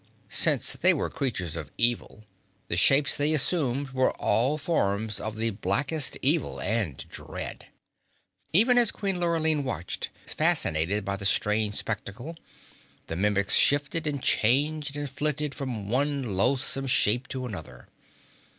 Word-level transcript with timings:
Since 0.31 0.73
they 0.73 0.95
were 0.95 1.11
creatures 1.11 1.55
of 1.55 1.69
evil, 1.77 2.23
the 2.69 2.75
shapes 2.75 3.15
they 3.15 3.33
assumed 3.35 3.91
were 3.91 4.09
all 4.13 4.57
forms 4.57 5.19
of 5.19 5.35
the 5.35 5.51
blackest 5.51 6.17
evil 6.23 6.59
and 6.59 6.97
dread. 7.07 7.67
Even 8.51 8.79
as 8.79 8.89
Queen 8.89 9.19
Lurline 9.19 9.63
watched, 9.63 10.09
fascinated 10.25 11.05
by 11.05 11.17
the 11.17 11.25
strange 11.25 11.75
spectacle, 11.75 12.35
the 13.05 13.15
Mimics 13.15 13.53
shifted 13.53 14.07
and 14.07 14.23
changed 14.23 14.97
and 14.97 15.07
flitted 15.07 15.53
from 15.53 15.87
one 15.87 16.35
loathsome 16.35 16.87
shape 16.87 17.27
to 17.27 17.45
another. 17.45 17.87